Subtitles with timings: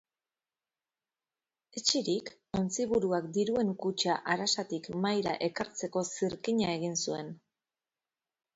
[1.81, 7.33] Etsirik, ontziburuak diruen kutxa arasatik mahaira ekartzeko zirkina egin zuen.